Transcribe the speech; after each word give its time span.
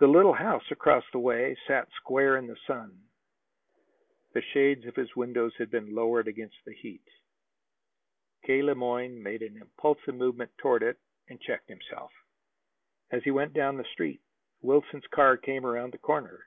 The 0.00 0.08
little 0.08 0.32
house 0.32 0.68
across 0.72 1.04
the 1.12 1.20
way 1.20 1.56
sat 1.68 1.88
square 1.92 2.36
in 2.38 2.48
the 2.48 2.56
sun. 2.66 3.04
The 4.32 4.42
shades 4.42 4.84
of 4.86 4.96
his 4.96 5.14
windows 5.14 5.54
had 5.58 5.70
been 5.70 5.94
lowered 5.94 6.26
against 6.26 6.56
the 6.64 6.72
heat. 6.74 7.08
K. 8.44 8.62
Le 8.64 8.74
Moyne 8.74 9.22
made 9.22 9.42
an 9.42 9.56
impulsive 9.56 10.16
movement 10.16 10.50
toward 10.58 10.82
it 10.82 10.98
and 11.28 11.40
checked 11.40 11.68
himself. 11.68 12.10
As 13.12 13.22
he 13.22 13.30
went 13.30 13.52
down 13.52 13.76
the 13.76 13.84
Street, 13.92 14.20
Wilson's 14.60 15.06
car 15.06 15.36
came 15.36 15.64
around 15.64 15.92
the 15.92 15.98
corner. 15.98 16.46